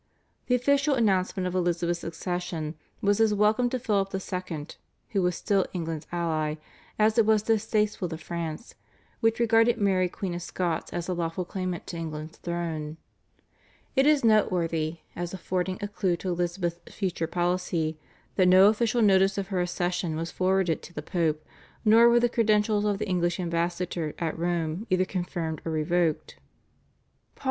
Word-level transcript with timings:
The 0.47 0.55
official 0.55 0.95
announcement 0.95 1.45
of 1.45 1.53
Elizabeth's 1.53 2.03
accession 2.03 2.73
was 3.01 3.19
as 3.21 3.35
welcome 3.35 3.69
to 3.69 3.77
Philip 3.77 4.11
II., 4.15 4.65
who 5.09 5.21
was 5.21 5.35
still 5.35 5.67
England's 5.73 6.07
ally, 6.11 6.55
as 6.97 7.19
it 7.19 7.25
was 7.27 7.43
distasteful 7.43 8.09
to 8.09 8.17
France, 8.17 8.73
which 9.19 9.39
regarded 9.39 9.77
Mary 9.77 10.09
Queen 10.09 10.33
of 10.33 10.41
Scots 10.41 10.91
as 10.91 11.05
the 11.05 11.13
lawful 11.13 11.45
claimant 11.45 11.85
to 11.85 11.97
England's 11.97 12.39
throne. 12.39 12.97
It 13.95 14.07
is 14.07 14.23
noteworthy, 14.25 15.01
as 15.15 15.35
affording 15.35 15.77
a 15.83 15.87
clue 15.87 16.17
to 16.17 16.29
Elizabeth's 16.29 16.91
future 16.95 17.27
policy, 17.27 17.99
that 18.37 18.47
no 18.47 18.69
official 18.69 19.03
notice 19.03 19.37
of 19.37 19.49
her 19.49 19.61
accession 19.61 20.15
was 20.15 20.31
forwarded 20.31 20.81
to 20.81 20.93
the 20.95 21.03
Pope, 21.03 21.45
nor 21.85 22.09
were 22.09 22.19
the 22.19 22.27
credentials 22.27 22.85
of 22.85 22.97
the 22.97 23.07
English 23.07 23.39
ambassador 23.39 24.15
at 24.17 24.35
Rome 24.35 24.87
either 24.89 25.05
confirmed 25.05 25.61
or 25.63 25.69
revoked. 25.71 26.37
Paul 26.37 27.33
IV. 27.35 27.39